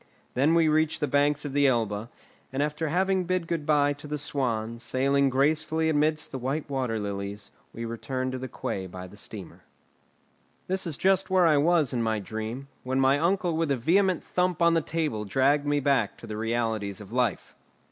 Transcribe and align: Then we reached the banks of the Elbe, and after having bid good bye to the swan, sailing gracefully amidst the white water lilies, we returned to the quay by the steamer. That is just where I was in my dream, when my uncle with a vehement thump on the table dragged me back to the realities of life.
Then 0.33 0.55
we 0.55 0.67
reached 0.67 0.99
the 0.99 1.05
banks 1.07 1.45
of 1.45 1.53
the 1.53 1.67
Elbe, 1.67 2.09
and 2.51 2.63
after 2.63 2.87
having 2.87 3.25
bid 3.25 3.45
good 3.45 3.67
bye 3.67 3.93
to 3.93 4.07
the 4.07 4.17
swan, 4.17 4.79
sailing 4.79 5.29
gracefully 5.29 5.89
amidst 5.89 6.31
the 6.31 6.39
white 6.39 6.67
water 6.67 6.97
lilies, 6.99 7.51
we 7.71 7.85
returned 7.85 8.31
to 8.31 8.39
the 8.39 8.47
quay 8.47 8.87
by 8.87 9.05
the 9.05 9.15
steamer. 9.15 9.63
That 10.65 10.87
is 10.87 10.97
just 10.97 11.29
where 11.29 11.45
I 11.45 11.57
was 11.57 11.93
in 11.93 12.01
my 12.01 12.17
dream, 12.17 12.67
when 12.81 12.99
my 12.99 13.19
uncle 13.19 13.55
with 13.55 13.69
a 13.69 13.77
vehement 13.77 14.23
thump 14.23 14.59
on 14.59 14.73
the 14.73 14.81
table 14.81 15.23
dragged 15.23 15.67
me 15.67 15.79
back 15.79 16.17
to 16.17 16.25
the 16.25 16.35
realities 16.35 16.99
of 16.99 17.11
life. 17.11 17.53